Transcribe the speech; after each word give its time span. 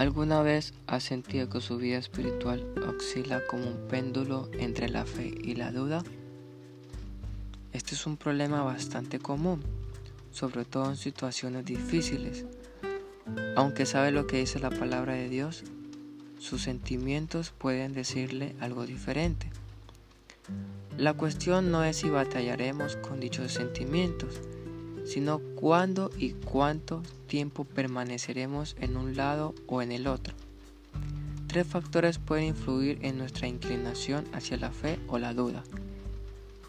¿Alguna 0.00 0.40
vez 0.40 0.72
has 0.86 1.02
sentido 1.02 1.50
que 1.50 1.60
su 1.60 1.76
vida 1.76 1.98
espiritual 1.98 2.64
oscila 2.88 3.46
como 3.46 3.66
un 3.66 3.86
péndulo 3.86 4.48
entre 4.54 4.88
la 4.88 5.04
fe 5.04 5.34
y 5.42 5.56
la 5.56 5.72
duda? 5.72 6.02
Este 7.74 7.94
es 7.94 8.06
un 8.06 8.16
problema 8.16 8.62
bastante 8.62 9.18
común, 9.18 9.62
sobre 10.32 10.64
todo 10.64 10.88
en 10.88 10.96
situaciones 10.96 11.66
difíciles. 11.66 12.46
Aunque 13.56 13.84
sabe 13.84 14.10
lo 14.10 14.26
que 14.26 14.38
dice 14.38 14.58
la 14.58 14.70
palabra 14.70 15.12
de 15.12 15.28
Dios, 15.28 15.64
sus 16.38 16.62
sentimientos 16.62 17.50
pueden 17.50 17.92
decirle 17.92 18.56
algo 18.58 18.86
diferente. 18.86 19.50
La 20.96 21.12
cuestión 21.12 21.70
no 21.70 21.84
es 21.84 21.96
si 21.96 22.08
batallaremos 22.08 22.96
con 22.96 23.20
dichos 23.20 23.52
sentimientos, 23.52 24.40
sino 25.10 25.40
cuándo 25.56 26.12
y 26.16 26.34
cuánto 26.34 27.02
tiempo 27.26 27.64
permaneceremos 27.64 28.76
en 28.78 28.96
un 28.96 29.16
lado 29.16 29.56
o 29.66 29.82
en 29.82 29.90
el 29.90 30.06
otro. 30.06 30.34
Tres 31.48 31.66
factores 31.66 32.18
pueden 32.18 32.44
influir 32.44 33.00
en 33.02 33.18
nuestra 33.18 33.48
inclinación 33.48 34.24
hacia 34.32 34.56
la 34.56 34.70
fe 34.70 35.00
o 35.08 35.18
la 35.18 35.34
duda. 35.34 35.64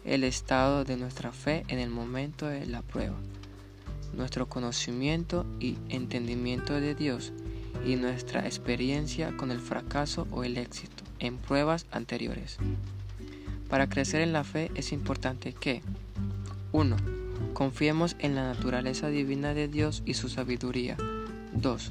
El 0.04 0.24
estado 0.24 0.82
de 0.82 0.96
nuestra 0.96 1.30
fe 1.30 1.62
en 1.68 1.78
el 1.78 1.88
momento 1.88 2.46
de 2.48 2.66
la 2.66 2.82
prueba, 2.82 3.14
nuestro 4.12 4.48
conocimiento 4.48 5.46
y 5.60 5.78
entendimiento 5.88 6.72
de 6.72 6.96
Dios 6.96 7.32
y 7.86 7.94
nuestra 7.94 8.44
experiencia 8.44 9.36
con 9.36 9.52
el 9.52 9.60
fracaso 9.60 10.26
o 10.32 10.42
el 10.42 10.58
éxito 10.58 11.04
en 11.20 11.38
pruebas 11.38 11.86
anteriores. 11.92 12.58
Para 13.68 13.88
crecer 13.88 14.20
en 14.20 14.32
la 14.32 14.42
fe 14.42 14.72
es 14.74 14.90
importante 14.90 15.52
que 15.52 15.80
1. 16.72 17.21
Confiemos 17.54 18.16
en 18.18 18.34
la 18.34 18.44
naturaleza 18.44 19.08
divina 19.08 19.54
de 19.54 19.68
Dios 19.68 20.02
y 20.04 20.14
su 20.14 20.28
sabiduría. 20.28 20.96
2. 21.52 21.90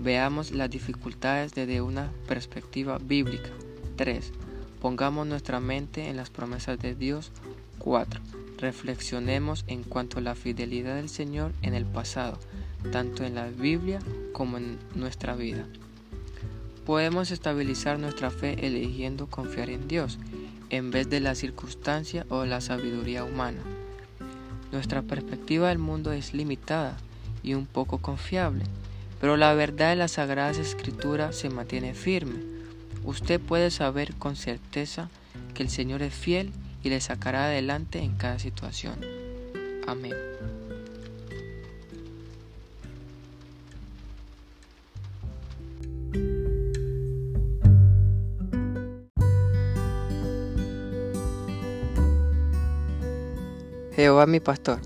Veamos 0.00 0.52
las 0.52 0.70
dificultades 0.70 1.54
desde 1.54 1.80
una 1.80 2.10
perspectiva 2.26 2.98
bíblica. 2.98 3.50
3. 3.96 4.32
Pongamos 4.80 5.26
nuestra 5.26 5.60
mente 5.60 6.08
en 6.08 6.16
las 6.16 6.30
promesas 6.30 6.78
de 6.78 6.94
Dios. 6.94 7.32
4. 7.78 8.20
Reflexionemos 8.58 9.64
en 9.66 9.82
cuanto 9.84 10.18
a 10.18 10.22
la 10.22 10.34
fidelidad 10.34 10.96
del 10.96 11.08
Señor 11.08 11.52
en 11.62 11.74
el 11.74 11.84
pasado, 11.84 12.38
tanto 12.92 13.24
en 13.24 13.34
la 13.34 13.48
Biblia 13.48 14.00
como 14.32 14.56
en 14.56 14.78
nuestra 14.94 15.36
vida. 15.36 15.66
Podemos 16.84 17.30
estabilizar 17.30 17.98
nuestra 17.98 18.30
fe 18.30 18.66
eligiendo 18.66 19.26
confiar 19.26 19.68
en 19.68 19.88
Dios 19.88 20.18
en 20.70 20.90
vez 20.90 21.08
de 21.08 21.20
la 21.20 21.34
circunstancia 21.34 22.26
o 22.28 22.44
la 22.44 22.60
sabiduría 22.60 23.24
humana. 23.24 23.60
Nuestra 24.72 25.02
perspectiva 25.02 25.68
del 25.68 25.78
mundo 25.78 26.12
es 26.12 26.34
limitada 26.34 26.96
y 27.42 27.54
un 27.54 27.66
poco 27.66 27.98
confiable, 27.98 28.64
pero 29.20 29.36
la 29.36 29.54
verdad 29.54 29.90
de 29.90 29.96
las 29.96 30.12
sagradas 30.12 30.58
escrituras 30.58 31.36
se 31.36 31.48
mantiene 31.48 31.94
firme. 31.94 32.40
Usted 33.04 33.40
puede 33.40 33.70
saber 33.70 34.14
con 34.14 34.36
certeza 34.36 35.08
que 35.54 35.62
el 35.62 35.70
Señor 35.70 36.02
es 36.02 36.14
fiel 36.14 36.52
y 36.82 36.90
le 36.90 37.00
sacará 37.00 37.46
adelante 37.46 38.00
en 38.00 38.16
cada 38.16 38.38
situación. 38.38 38.98
Amén. 39.86 40.14
Jehová 53.98 54.26
mi 54.26 54.38
pastor. 54.38 54.78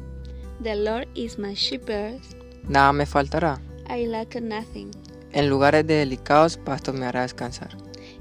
The 0.62 0.74
Lord 0.74 1.06
is 1.14 1.38
my 1.38 1.54
shepherd. 1.54 2.18
Nada 2.66 2.94
me 2.94 3.04
faltará. 3.04 3.60
I 3.86 4.06
lack 4.06 4.40
nothing. 4.40 4.90
En 5.32 5.50
lugares 5.50 5.86
delicados 5.86 6.56
pasto 6.56 6.94
me 6.94 7.04
hará 7.04 7.20
descansar. 7.20 7.76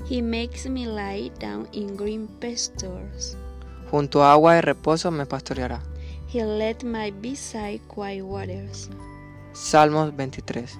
He 0.09 0.21
makes 0.21 0.69
me 0.69 0.87
lie 0.87 1.31
down 1.39 1.69
in 1.71 1.95
green 1.95 2.27
pastures. 2.41 3.37
Junto 3.89 4.21
a 4.21 4.33
agua 4.33 4.55
de 4.55 4.61
reposo 4.63 5.11
me 5.11 5.25
pastoreará. 5.25 5.81
He 6.27 6.43
led 6.43 6.83
my 6.83 7.11
beside 7.11 7.79
quiet 7.87 8.25
waters. 8.25 8.89
Salmos 9.53 10.13
23. 10.17 10.77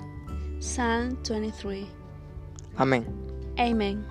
Psalm 0.60 1.16
23. 1.24 1.86
Amén. 2.76 3.06
Amen. 3.58 4.06